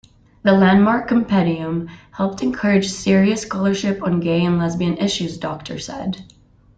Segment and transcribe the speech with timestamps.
[0.41, 6.23] The landmark compendium helped encourage serious scholarship on gay and lesbian issues, Docter said.